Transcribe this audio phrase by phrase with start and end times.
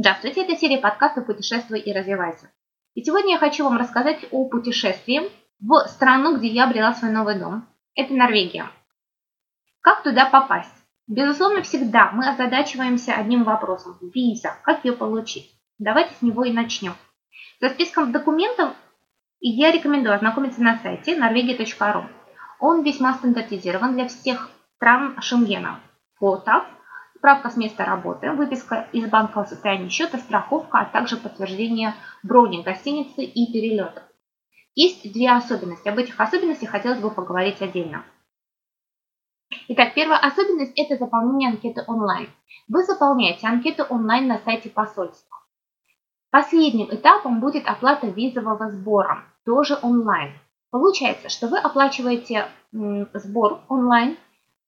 [0.00, 2.52] Здравствуйте, это серия подкастов «Путешествуй и развивайся».
[2.94, 5.22] И сегодня я хочу вам рассказать о путешествии
[5.58, 7.66] в страну, где я обрела свой новый дом.
[7.96, 8.70] Это Норвегия.
[9.80, 10.72] Как туда попасть?
[11.08, 14.54] Безусловно, всегда мы озадачиваемся одним вопросом– виза.
[14.62, 15.50] Как ее получить?
[15.80, 16.94] Давайте с него и начнем.
[17.60, 18.76] За списком документов
[19.40, 22.04] я рекомендую ознакомиться на сайте norvegia.ru.
[22.60, 25.80] Он весьма стандартизирован для всех стран Шенгена.
[26.20, 26.66] Фото,
[27.18, 33.22] справка с места работы, выписка из банкового состояния счета, страховка, а также подтверждение брони гостиницы
[33.24, 34.04] и перелета.
[34.74, 35.88] Есть две особенности.
[35.88, 38.04] Об этих особенностях хотелось бы поговорить отдельно.
[39.66, 42.28] Итак, первая особенность– это заполнение анкеты онлайн.
[42.68, 45.36] Вы заполняете анкету онлайн на сайте посольства.
[46.30, 50.32] Последним этапом будет оплата визового сбора, тоже онлайн.
[50.70, 54.16] Получается, что вы оплачиваете сбор онлайн,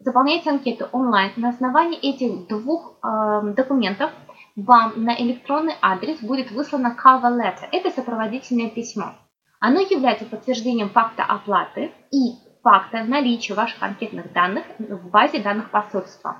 [0.00, 1.32] заполняете анкету онлайн.
[1.36, 4.10] На основании этих двух э, документов
[4.56, 7.68] вам на электронный адрес будет выслано cover letter.
[7.70, 9.14] Это сопроводительное письмо.
[9.60, 16.38] Оно является подтверждением факта оплаты и факта наличия ваших анкетных данных в базе данных посольства.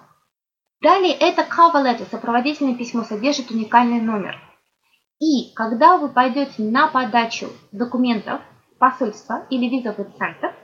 [0.83, 4.39] Далее это cover letter, сопроводительное письмо, содержит уникальный номер.
[5.21, 8.41] И когда вы пойдете на подачу документов
[8.79, 10.55] посольства или визовый центр,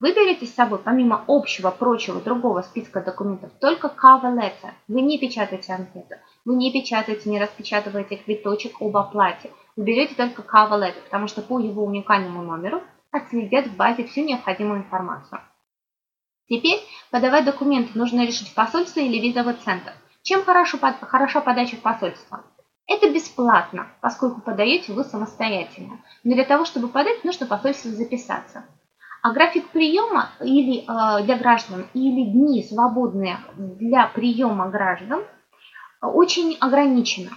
[0.00, 4.72] вы берете с собой, помимо общего, прочего, другого списка документов, только cover letter.
[4.88, 6.14] Вы не печатаете анкету,
[6.46, 9.50] вы не печатаете, не распечатываете квиточек об оплате.
[9.76, 14.24] Вы берете только cover letter, потому что по его уникальному номеру отследят в базе всю
[14.24, 15.40] необходимую информацию.
[16.48, 19.92] Теперь подавать документы нужно решить в посольство или визовый центр.
[20.22, 22.42] Чем хорошо, хороша подача в посольство?
[22.86, 26.00] Это бесплатно, поскольку подаете вы самостоятельно.
[26.24, 28.64] Но для того, чтобы подать, нужно в посольство записаться.
[29.22, 35.22] А график приема или э, для граждан, или дни свободные для приема граждан
[36.00, 37.30] очень ограничены.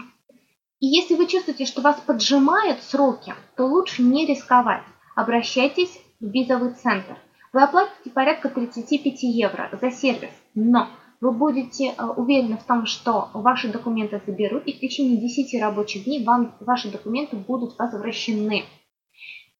[0.79, 4.83] И если вы чувствуете, что вас поджимают сроки, то лучше не рисковать.
[5.15, 7.17] Обращайтесь в визовый центр.
[7.51, 10.87] Вы оплатите порядка 35 евро за сервис, но
[11.21, 16.05] вы будете э, уверены в том, что ваши документы заберут, и в течение 10 рабочих
[16.05, 18.63] дней вам ваши документы будут возвращены.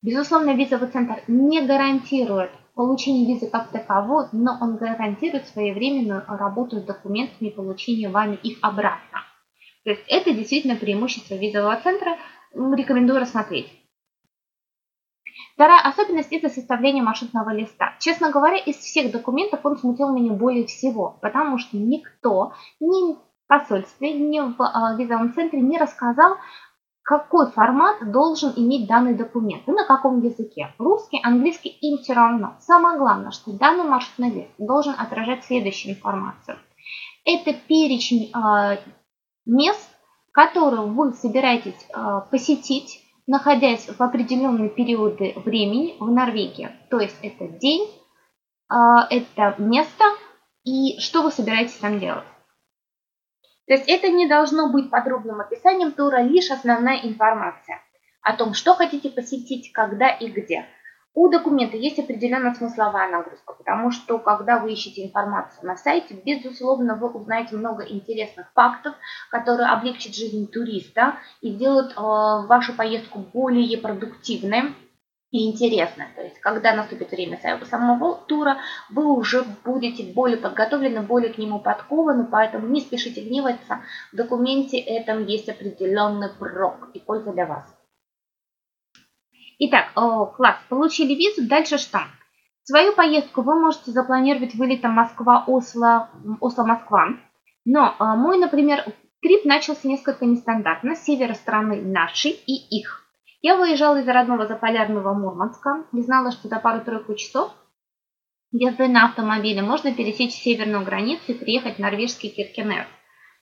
[0.04, 6.84] Безусловно, визовый центр не гарантирует получение визы как таковой, но он гарантирует своевременную работу с
[6.84, 9.22] документами и получение вами их обратно.
[9.86, 12.18] То есть это действительно преимущество визового центра,
[12.54, 13.72] рекомендую рассмотреть.
[15.56, 17.96] Вторая особенность– это составление маршрутного листа.
[18.00, 23.20] Честно говоря, из всех документов он смутил меня более всего, потому что никто, ни в
[23.48, 26.38] посольстве, ни в э, визовом центре не рассказал,
[27.04, 30.74] какой формат должен иметь данный документ и на каком языке.
[30.80, 32.56] Русский, английский им все равно.
[32.62, 36.58] Самое главное, что данный маршрутный лист должен отражать следующую информацию.
[37.26, 38.78] Это перечень э,
[39.46, 39.90] мест,
[40.32, 46.72] которые вы собираетесь э, посетить, находясь в определенные периоды времени в Норвегии.
[46.90, 47.90] То есть это день,
[48.72, 48.76] э,
[49.10, 50.06] это место
[50.64, 52.24] и что вы собираетесь там делать.
[53.68, 57.82] То есть это не должно быть подробным описанием тура, лишь основная информация
[58.22, 60.66] о том, что хотите посетить, когда и где.
[61.16, 66.96] У документа есть определенная смысловая нагрузка, потому что когда вы ищете информацию на сайте, безусловно,
[66.96, 68.96] вы узнаете много интересных фактов,
[69.30, 74.74] которые облегчат жизнь туриста и сделают э, вашу поездку более продуктивной
[75.34, 76.06] и интересно.
[76.16, 78.58] То есть, когда наступит время самого тура,
[78.92, 83.82] вы уже будете более подготовлены, более к нему подкованы, поэтому не спешите гневаться.
[84.12, 87.66] В документе этом есть определенный прок и польза для вас.
[89.58, 92.02] Итак, о, класс, получили визу, дальше что?
[92.62, 96.12] Свою поездку вы можете запланировать вылетом Москва-Осло,
[96.42, 97.08] Осло-Москва.
[97.66, 98.86] Но а, мой, например,
[99.20, 103.03] трип начался несколько нестандартно, с севера страны нашей и их.
[103.44, 107.52] Я выезжала из родного заполярного Мурманска и знала, что за пару-тройку часов
[108.54, 112.88] езды на автомобиле можно пересечь северную границу и приехать в норвежский Киркенес.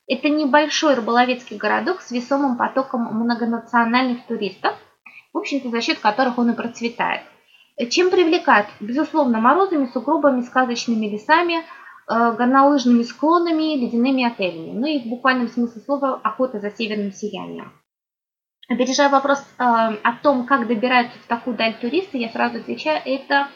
[0.08, 4.74] Это небольшой рыболовецкий городок с весомым потоком многонациональных туристов,
[5.34, 7.22] в общем-то за счет которых он и процветает.
[7.92, 8.66] Чем привлекает?
[8.80, 11.64] Безусловно, морозами, сугробами, сказочными лесами, э,
[12.08, 14.72] горнолыжными склонами, ледяными отелями.
[14.72, 17.72] Ну и в буквальном смысле слова охота за северным сиянием.
[18.72, 23.50] Опережая вопрос э, о том, как добираются в такую даль туристы, я сразу отвечаю, это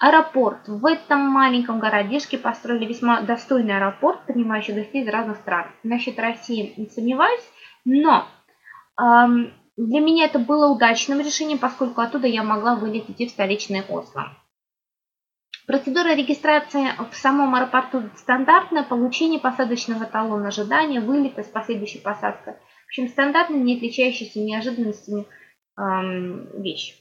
[0.00, 0.66] аэропорт.
[0.66, 5.66] В этом маленьком городишке построили весьма достойный аэропорт, принимающий гостей из разных стран.
[5.84, 7.48] Насчет России не сомневаюсь,
[7.84, 8.26] но
[9.00, 9.04] э,
[9.76, 14.36] для меня это было удачным решением, поскольку оттуда я могла вылететь в столичное Осло.
[15.68, 22.54] Процедура регистрации в самом аэропорту стандартная, получение посадочного талона ожидания, вылета с последующей посадкой–
[22.88, 25.26] общем, стандартная, не отличающаяся неожиданностями
[25.76, 26.98] эм, вещь.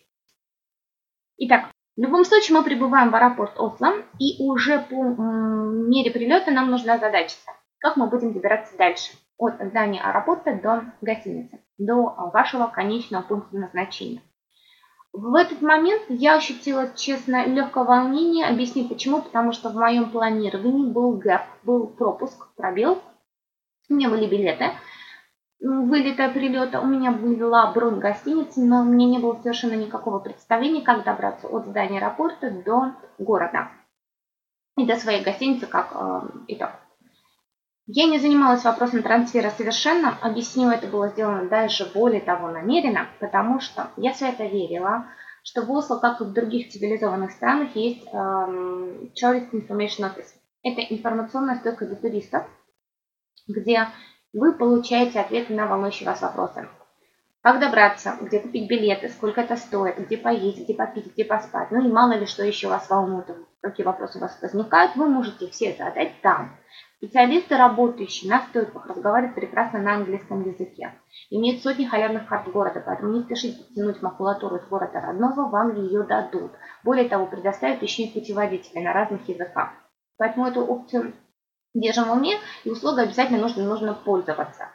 [1.38, 6.52] Итак, в любом случае мы прибываем в аэропорт Осло, и уже по эм, мере прилета
[6.52, 12.68] нам нужно озадачиться, как мы будем добираться дальше от здания аэропорта до гостиницы, до вашего
[12.68, 14.22] конечного пункта назначения.
[15.14, 18.46] В этот момент я ощутила, честно, легкое волнение.
[18.46, 19.22] Объясню почему.
[19.22, 23.02] Потому что в моем планировании был гэп, был пропуск, пробел.
[23.90, 24.74] У меня были билеты
[25.60, 26.82] вылета, прилета.
[26.82, 31.66] У меня была бронь гостиницы, но меня не было совершенно никакого представления, как добраться от
[31.66, 33.70] здания аэропорта до города.
[34.78, 36.70] И до своей гостиницы как э, итог.
[37.88, 43.62] Я не занималась вопросом трансфера совершенно, объясню, это было сделано даже более того намеренно, потому
[43.62, 45.06] что я свято верила,
[45.42, 50.34] что в Осло, как и в других цивилизованных странах, есть эм, Tourist Information Office.
[50.64, 52.44] Это информационная стойка для туристов,
[53.48, 53.88] где
[54.38, 56.68] вы получаете ответы на волнующие вас вопросы.
[57.42, 61.72] Как добраться, где купить билеты, сколько это стоит, где поесть, где попить, где поспать.
[61.72, 63.26] Ну и мало ли что еще вас волнует,
[63.62, 66.56] какие вопросы у вас возникают, вы можете все задать там.
[66.98, 70.94] Специалисты, работающие на стойках, разговаривают прекрасно на английском языке.
[71.32, 76.04] Имеют сотни халявных карт города, поэтому не спешите тянуть макулатуру из города родного, вам ее
[76.04, 76.52] дадут.
[76.84, 79.70] Более того, предоставят еще и путеводители на разных языках.
[80.18, 81.14] Поэтому эту опцию
[81.82, 84.70] держим в уме, и услугой обязательно нужно, нужно пользоваться.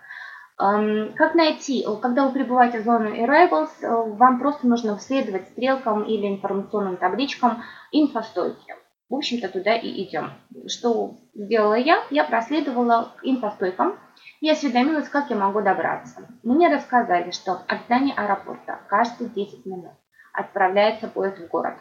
[0.59, 1.85] Эм, как найти?
[2.01, 7.63] Когда вы прибываете в зону Arrivals, э, вам просто нужно следовать стрелкам или информационным табличкам
[7.91, 8.75] инфостойки
[9.13, 10.31] в общем-то, туда и идем.
[10.67, 12.03] Что сделала я?
[12.09, 13.99] Я проследовала инфостойкам
[14.41, 16.27] и осведомилась, как я могу добраться.
[16.43, 19.93] Мне рассказали, что от здания аэропорта каждые 10 минут
[20.33, 21.75] отправляется поезд в город.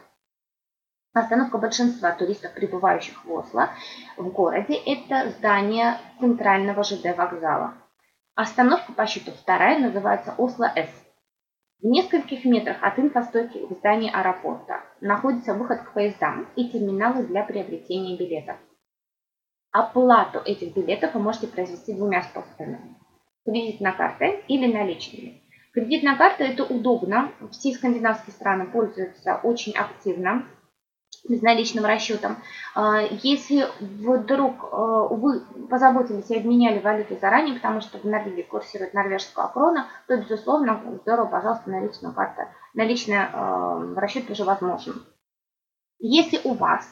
[1.14, 3.70] Остановка большинства туристов, прибывающих в Осло,
[4.16, 7.74] в городе, это здание центрального ЖД вокзала.
[8.36, 10.90] Остановка по счету вторая называется Осло-С.
[11.82, 17.44] В нескольких метрах от инфостойки в здании аэропорта находится выход к поездам и терминалы для
[17.44, 18.56] приобретения билетов.
[19.72, 22.96] Оплату этих билетов вы можете произвести двумя способами.
[23.44, 25.42] Кредитной картой или наличными.
[25.74, 27.32] Кредитная карта это удобно.
[27.52, 30.46] Все скандинавские страны пользуются очень активно
[31.28, 32.38] безналичным расчетом.
[32.76, 38.94] А, если вдруг а, вы позаботились и обменяли валюту заранее, потому что в Норвегии курсирует
[38.94, 45.06] норвежская крона, то, безусловно, здорово, пожалуйста, наличная карта, наличный а, расчет тоже возможен.
[46.00, 46.88] Если у вас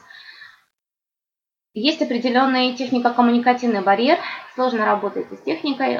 [1.72, 4.18] есть определенный технико-коммуникативный барьер,
[4.54, 5.96] сложно работаете с техникой,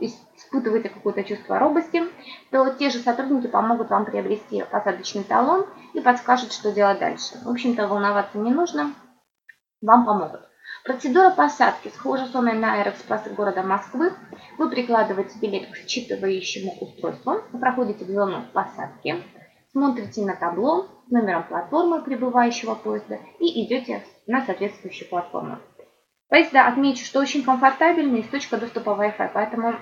[0.00, 2.02] испытываете какое-то чувство робости,
[2.50, 7.38] то те же сотрудники помогут вам приобрести посадочный талон и подскажут, что делать дальше.
[7.44, 8.92] В общем-то, волноваться не нужно,
[9.80, 10.40] вам помогут.
[10.84, 11.88] Процедура посадки.
[11.94, 14.12] Схожа с оной на Аэроэкспресс города Москвы.
[14.58, 19.22] Вы прикладываете билет к считывающему устройству, проходите в зону посадки,
[19.72, 25.58] смотрите на табло номером платформы прибывающего поезда и идете на соответствующую платформу.
[26.28, 29.76] Поезда отмечу, что очень комфортабельный с точка доступа Wi-Fi, поэтому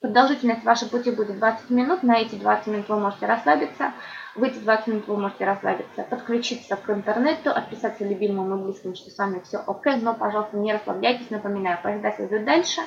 [0.00, 2.02] продолжительность вашей пути будет 20 минут.
[2.04, 3.92] На эти 20 минут вы можете расслабиться.
[4.36, 9.10] В эти 20 минут вы можете расслабиться, подключиться к интернету, отписаться любимому и близкому, что
[9.10, 11.30] с вами все окей, но, пожалуйста, не расслабляйтесь.
[11.30, 12.80] Напоминаю, поезда следуют дальше.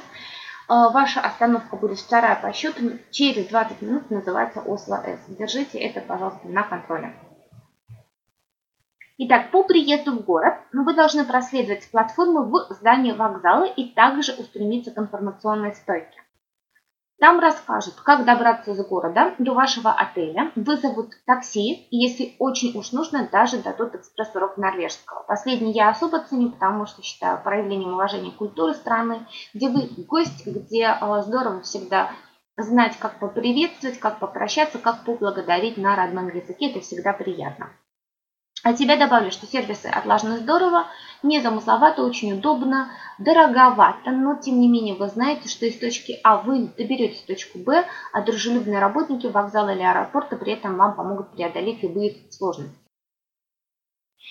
[0.69, 2.97] А, ваша остановка будет вторая по счету.
[3.11, 5.19] Через 20 минут называется Осло С.
[5.27, 7.13] Держите это, пожалуйста, на контроле.
[9.19, 14.33] Итак, по приезду в город вы должны проследовать с платформы в здание вокзала и также
[14.33, 16.17] устремиться к информационной стойке.
[17.19, 22.91] Там расскажут, как добраться из города до вашего отеля, вызовут такси, и если очень уж
[22.91, 25.23] нужно, даже дадут экспресс-урок норвежского.
[25.27, 30.87] Последний я особо ценю, потому что считаю проявлением уважения культуры страны, где вы гость, где
[30.87, 32.09] а, здорово всегда
[32.57, 36.71] знать, как поприветствовать, как попрощаться, как поблагодарить на родном языке.
[36.71, 37.69] Это всегда приятно.
[38.63, 40.87] От себя добавлю, что сервисы отлажены здорово,
[41.21, 46.69] незамысловато, очень удобно, дороговато, но тем не менее вы знаете, что из точки А вы
[46.77, 51.83] доберетесь в точку Б, а дружелюбные работники вокзала или аэропорта при этом вам помогут преодолеть
[51.83, 52.77] любые сложности.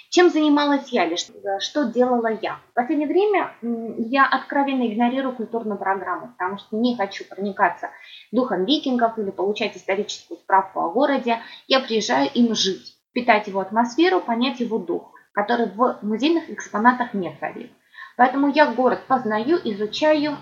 [0.08, 1.16] Чем занималась я или
[1.60, 2.58] что делала я?
[2.70, 3.54] В последнее время
[3.98, 7.90] я откровенно игнорирую культурную программу, потому что не хочу проникаться
[8.30, 11.40] духом викингов или получать историческую справку о городе.
[11.66, 17.36] Я приезжаю им жить впитать его атмосферу, понять его дух, который в музейных экспонатах не
[17.38, 17.70] царит.
[18.16, 20.36] Поэтому я город познаю, изучаю,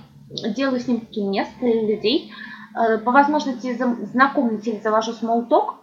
[0.56, 2.32] делаю снимки мест и людей,
[2.74, 5.74] э, по возможности знакомлюсь или завожу смолток,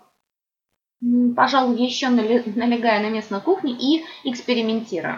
[1.36, 5.16] пожалуй, еще налегая на местную кухню и экспериментирую.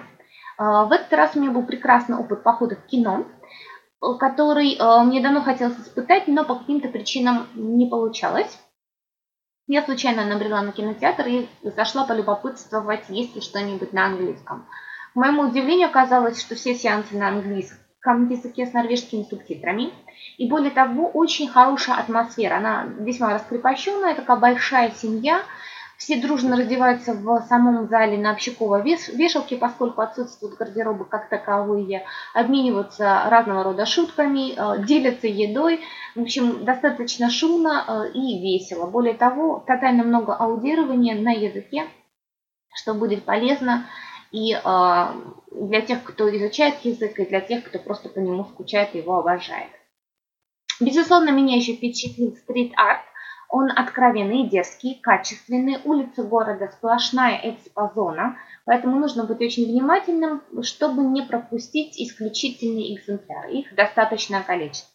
[0.58, 3.26] Э, в этот раз у меня был прекрасный опыт похода в кино.
[4.20, 8.58] который э, мне давно хотелось испытать, но по каким-то причинам не получалось.
[9.72, 14.66] Я случайно набрела на кинотеатр и зашла полюбопытствовать, есть ли что-нибудь на английском.
[15.14, 19.92] К моему удивлению оказалось, что все сеансы на английском языке с норвежскими субтитрами.
[20.40, 22.56] И более того, очень хорошая атмосфера.
[22.56, 25.44] Она весьма раскрепощенная, такая большая семья–
[26.00, 33.24] все дружно раздеваются в самом зале на общаковой вешалке, поскольку отсутствуют гардеробы как таковые, обмениваются
[33.26, 35.82] разного рода шутками, э, делятся едой.
[36.16, 38.88] В общем, достаточно шумно э, и весело.
[38.88, 41.86] Более того, тотально много аудирования на языке,
[42.74, 43.86] что будет полезно
[44.32, 45.06] и э,
[45.52, 49.18] для тех, кто изучает язык, и для тех, кто просто по нему скучает и его
[49.18, 49.72] обожает.
[50.80, 53.09] Безусловно, меня еще впечатлил стрит-арт.
[53.50, 55.80] Он откровенный, дерзкий, качественный.
[55.84, 63.52] Улицы города сплошная экспозона, поэтому нужно быть очень внимательным, чтобы не пропустить исключительные экземпляры.
[63.52, 64.90] Их достаточное количество.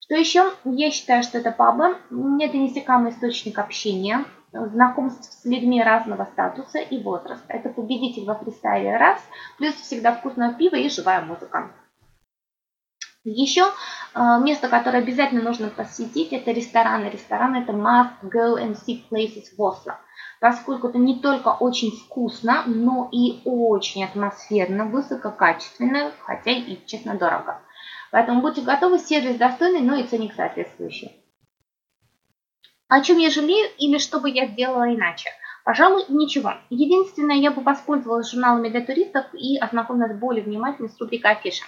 [0.00, 0.52] Что еще?
[0.64, 1.96] Я считаю, что это пабы.
[2.40, 7.46] Это несекамый источник общения, знакомств с людьми разного статуса и возраста.
[7.48, 9.20] Это победитель во фристайле раз,
[9.58, 11.70] плюс всегда вкусное пиво и живая музыка.
[13.28, 13.64] Еще
[14.14, 17.10] э, место, которое обязательно нужно посетить, это рестораны.
[17.10, 19.98] Ресторан это must go and see places в Осло.
[20.38, 27.60] Поскольку это не только очень вкусно, но и очень атмосферно, высококачественно, хотя и, честно, дорого.
[28.12, 31.20] Поэтому будьте готовы, сервис достойный, но и ценник соответствующий.
[32.86, 35.30] О чем я жалею или что бы я сделала иначе?
[35.64, 36.54] Пожалуй, ничего.
[36.70, 41.64] Единственное, я бы воспользовалась журналами для туристов и ознакомилась более внимательно с рубрикой афиша.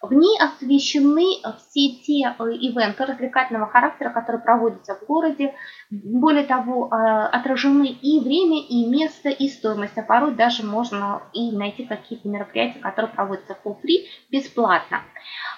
[0.00, 1.26] В ней освещены
[1.58, 5.54] все те э, ивенты развлекательного характера, которые проводятся в городе.
[5.90, 6.94] Более того, э,
[7.32, 9.98] отражены и время, и место, и стоимость.
[9.98, 14.98] А порой даже можно и найти какие-то мероприятия, которые проводятся for free, бесплатно.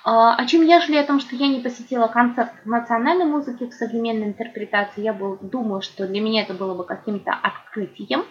[0.07, 3.75] Э, о чем я жалею о том, что я не посетила концерт национальной музыки в
[3.75, 5.03] современной интерпретации.
[5.03, 8.25] Я думаю, что для меня это было бы каким-то открытием.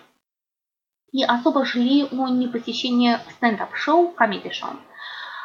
[1.12, 4.72] И особо жалею о непосещении стендап-шоу, комедий-шоу.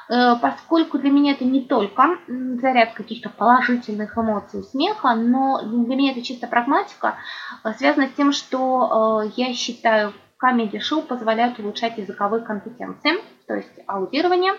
[0.08, 2.18] Э, поскольку для меня это не только
[2.60, 7.16] заряд каких-то положительных эмоций, смеха, но для меня это чисто прагматика,
[7.64, 13.12] э, связано с тем, что э, я считаю, комедий-шоу позволяют улучшать языковые компетенции,
[13.46, 14.54] то есть аудирование.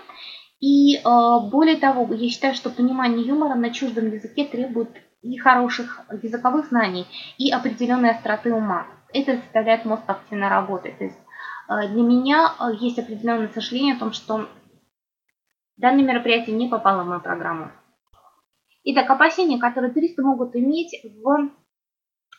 [0.62, 4.90] И более того, я считаю, что понимание юмора на чуждом языке требует
[5.22, 7.06] и хороших языковых знаний,
[7.38, 8.88] и определенной остроты ума.
[9.14, 10.98] Это заставляет мозг активно работать.
[10.98, 11.20] То есть
[11.68, 14.48] для меня есть определенное сожаление о том, что
[15.77, 17.72] Данное мероприятие не попало в мою программу.
[18.84, 21.50] Итак, опасения, которые туристы могут иметь в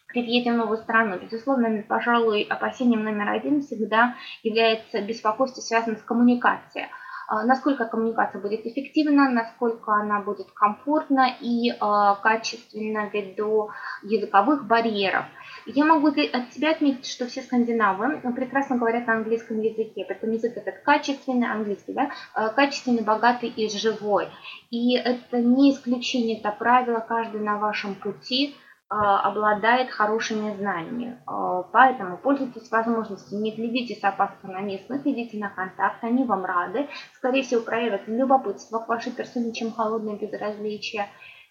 [0.06, 1.18] при въезде в новую страну.
[1.18, 6.86] Безусловно, пожалуй, опасением номер один всегда является беспокойство, связанное с коммуникацией.
[7.28, 13.70] А, насколько коммуникация будет эффективна, насколько она будет комфортна и а, качественна ввиду
[14.02, 15.24] языковых барьеров.
[15.66, 20.56] Я могу от себя отметить, что все скандинавы прекрасно говорят на английском языке, поэтому язык
[20.56, 24.28] этот качественный, английский, да, а, качественный, богатый и живой.
[24.70, 28.54] И это не исключение, это правило, каждый на вашем пути–
[28.88, 31.20] обладает хорошими знаниями.
[31.26, 36.44] А, поэтому пользуйтесь возможностью, не глядите с опаской на местных, идите на контакт, они вам
[36.44, 36.88] рады.
[37.14, 41.08] Скорее всего, проявят любопытство к вашей персоне, чем холодное безразличие.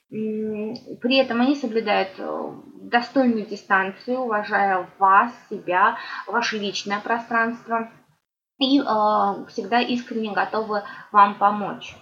[0.10, 2.52] При этом они соблюдают э,
[2.84, 7.90] достойную дистанцию, уважая вас, себя, ваше личное пространство
[8.60, 8.84] и э,
[9.50, 11.96] всегда искренне готовы вам помочь.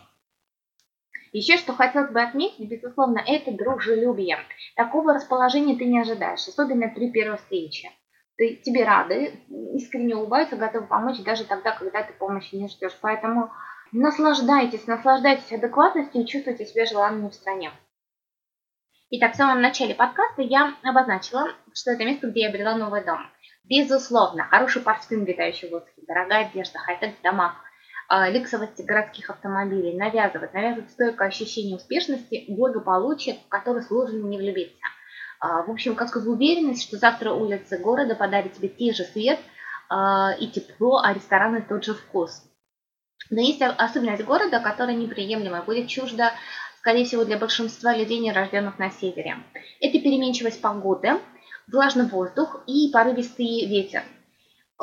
[1.33, 4.37] Еще что хотелось бы отметить, безусловно, это дружелюбие.
[4.75, 7.89] Такого расположения ты не ожидаешь, особенно при первой встрече.
[8.37, 9.33] Ты, тебе рады,
[9.73, 12.95] искренне улыбаются, готовы помочь даже тогда, когда ты помощи не ждешь.
[13.01, 13.51] Поэтому
[13.91, 17.71] наслаждайтесь, наслаждайтесь адекватностью и чувствуйте себя желанными в стране.
[19.09, 23.25] Итак, в самом начале подкаста я обозначила, что это место, где я обрела новый дом.
[23.63, 27.21] Безусловно, хороший парфюм, витающий в воздухе, дорогая одежда, хай-тек в
[28.07, 34.85] а, люксовости городских автомобилей, навязывать, навязывать стойкое ощущение успешности, благополучия, в которое сложно не влюбиться.
[35.39, 39.39] А, в общем, как сказать, уверенность, что завтра улицы города подарят тебе те же свет
[39.89, 42.43] а, и тепло, а рестораны тот же вкус.
[43.29, 46.33] Но есть особенность города, которая неприемлемая, будет чужда,
[46.77, 49.37] скорее всего, для большинства людей, не рожденных на севере.
[49.79, 51.13] Это переменчивость погоды,
[51.71, 54.03] влажный воздух и порывистый ветер.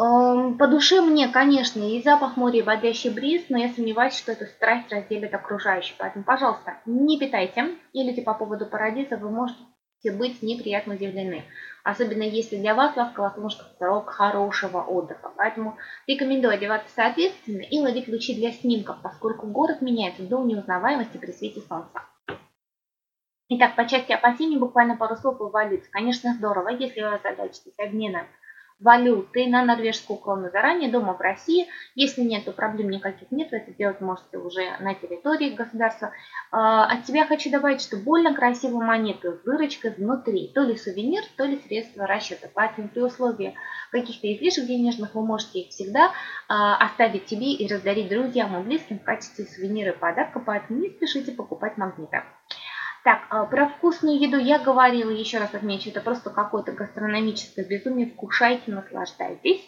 [0.01, 4.33] Эм, по душе мне, конечно, и запах моря, и бодрящий бриз, но я сомневаюсь, что
[4.33, 5.95] эту страсть разделит окружающие.
[5.99, 7.75] Поэтому, пожалуйста, не питайте.
[7.93, 9.61] Или по поводу парадиза вы можете
[10.13, 11.45] быть неприятно удивлены.
[11.85, 15.33] Особенно если для вас ласково-солнышко срок хорошего отдыха.
[15.37, 15.77] Поэтому
[16.07, 21.61] рекомендую одеваться соответственно и ловить лучи для снимков, поскольку город меняется до неузнаваемости при свете
[21.61, 22.01] солнца.
[23.51, 25.89] Итак, по части опасений буквально пару слов валюте.
[25.91, 28.27] Конечно, здорово, если вы озадачитесь обменом
[28.81, 31.69] валюты на норвежскую крону заранее дома в России.
[31.95, 36.13] Если нет, то проблем никаких нет, вы это делать можете уже на территории государства.
[36.51, 41.23] А, от себя хочу добавить, что больно красивую монету с дырочкой внутри, то ли сувенир,
[41.37, 42.49] то ли средство расчета.
[42.55, 43.55] Поэтому при условии
[43.91, 46.13] каких-то излишек денежных вы можете их всегда
[46.49, 50.89] а, оставить себе и раздарить друзьям и близким в качестве сувенира и подарка, поэтому не
[50.89, 52.23] спешите покупать магниты.
[53.03, 58.11] Так, а, про вкусную еду я говорила, еще раз отмечу, это просто какое-то гастрономическое безумие.
[58.11, 59.63] Вкушайте, наслаждайтесь.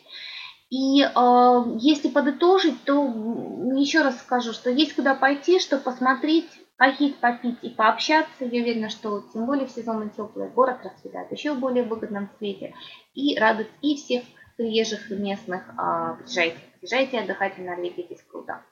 [0.73, 3.05] И э, если подытожить, то
[3.77, 6.49] еще раз скажу, что есть куда пойти, чтобы посмотреть,
[6.79, 8.47] поесть, попить и пообщаться.
[8.47, 12.75] Я уверена, что тем более в сезон теплый город расцветает еще в более выгодном цвете
[13.13, 14.25] и радует и всех
[14.57, 15.63] приезжих местных.
[15.79, 18.63] Э, приезжайте, приезжайте отдыхать в Норвегии, здесь круто.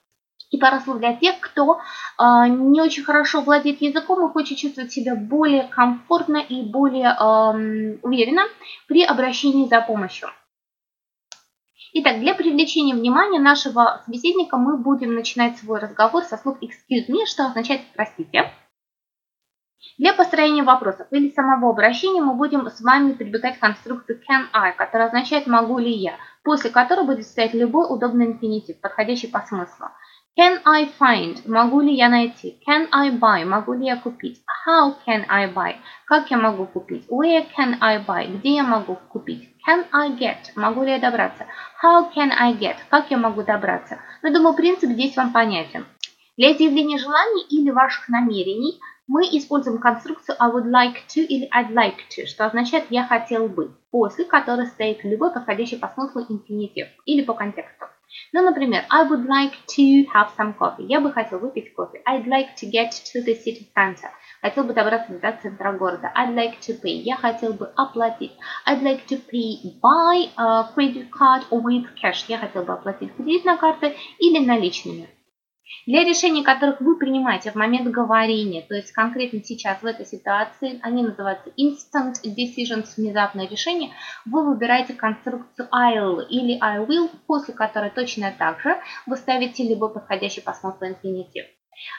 [0.50, 4.92] И пара слов для тех, кто э, не очень хорошо владеет языком и хочет чувствовать
[4.92, 8.42] себя более комфортно и более э, уверенно
[8.88, 10.28] при обращении за помощью.
[11.92, 17.26] Итак, для привлечения внимания нашего собеседника мы будем начинать свой разговор со слов excuse me,
[17.26, 18.52] что означает простите.
[19.98, 24.72] Для построения вопросов или самого обращения мы будем с вами прибегать к конструкции can I,
[24.72, 29.88] которая означает могу ли я, после которой будет стоять любой удобный инфинитив, подходящий по смыслу.
[30.40, 31.46] Can I find?
[31.46, 32.58] Могу ли я найти?
[32.66, 33.44] Can I buy?
[33.44, 34.40] Могу ли я купить?
[34.66, 35.74] How can I buy?
[36.06, 37.04] Как я могу купить?
[37.10, 38.38] Where can I buy?
[38.38, 39.50] Где я могу купить?
[39.68, 40.38] Can I get?
[40.56, 41.44] Могу ли я добраться?
[41.84, 42.76] How can I get?
[42.88, 43.98] Как я могу добраться?
[44.22, 45.84] Ну, думаю, принцип здесь вам понятен.
[46.38, 51.74] Для изъявления желаний или ваших намерений мы используем конструкцию I would like to или I'd
[51.74, 56.88] like to, что означает я хотел бы, после которой стоит любой подходящий по смыслу инфинитив
[57.04, 57.84] или по контексту.
[58.32, 60.86] Ну, например, I would like to have some coffee.
[60.86, 62.02] Я бы хотел выпить кофе.
[62.06, 64.10] I'd like to get to the city center.
[64.42, 66.12] Хотел бы добраться до центра города.
[66.16, 67.02] I'd like to pay.
[67.02, 68.32] Я хотел бы оплатить.
[68.66, 72.24] I'd like to pay by a credit card or with cash.
[72.28, 75.08] Я хотел бы оплатить кредитной картой или наличными.
[75.86, 80.78] Для решений, которых вы принимаете в момент говорения, то есть конкретно сейчас в этой ситуации,
[80.82, 83.90] они называются instant decisions, внезапное решение,
[84.24, 89.92] вы выбираете конструкцию I'll или I will, после которой точно так же вы ставите любой
[89.92, 91.46] подходящий по смыслу инфинитив.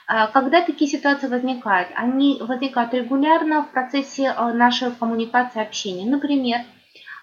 [0.08, 1.90] А, когда такие ситуации возникают?
[1.96, 6.10] Они возникают регулярно в процессе э, нашей коммуникации общения.
[6.10, 6.64] Например, а,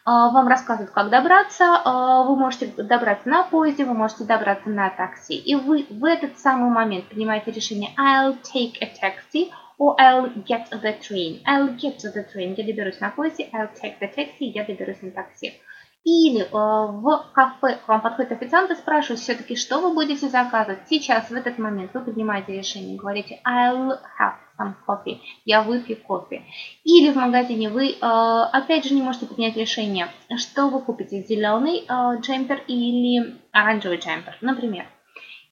[0.04, 1.80] вам рассказывают, как добраться.
[1.84, 5.36] А, вы можете добраться на поезде, вы можете добраться на такси.
[5.36, 10.70] И вы в этот самый момент принимаете решение I'll take a taxi or I'll get
[10.70, 11.42] the train.
[11.46, 12.54] I'll get the train.
[12.56, 13.48] Я доберусь на поезде.
[13.52, 14.46] I'll take the taxi.
[14.46, 15.60] Я доберусь на такси.
[16.04, 20.88] Или э, в кафе к вам подходит официант и спрашивает все-таки, что вы будете заказывать.
[20.88, 26.44] Сейчас, в этот момент, вы принимаете решение, говорите I'll have some coffee, я выпью кофе.
[26.84, 31.84] Или в магазине вы, э, опять же, не можете принять решение, что вы купите, зеленый
[31.88, 34.86] э, джемпер или оранжевый джемпер, например.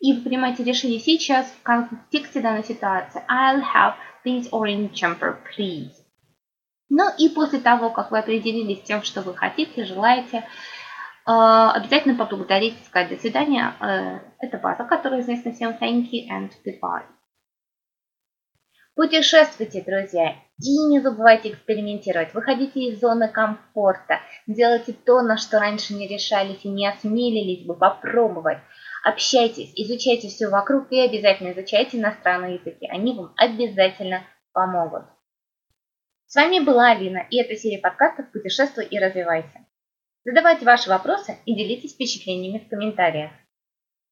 [0.00, 3.22] И вы принимаете решение сейчас в контексте данной ситуации.
[3.28, 5.95] I'll have this orange jumper, please.
[6.88, 10.42] Ну и после того, как вы определились с тем, что вы хотите, желаете, э,
[11.27, 13.75] обязательно поблагодарить, сказать до свидания.
[13.81, 15.72] Э, это база, которая известна всем.
[15.72, 17.05] Thank you and goodbye.
[18.96, 22.33] Путешествуйте, друзья, и не забывайте экспериментировать.
[22.33, 27.75] Выходите из зоны комфорта, делайте то, на что раньше не решались и не осмелились бы
[27.75, 28.57] попробовать.
[29.05, 32.88] Общайтесь, изучайте все вокруг и обязательно изучайте иностранные языки.
[32.88, 34.22] Они вам обязательно
[34.55, 35.03] помогут.
[36.28, 39.64] С вами была Алина, и это серия подкастов «Путешествуй и развивайся».
[40.24, 43.30] Задавайте ваши вопросы и делитесь впечатлениями в комментариях.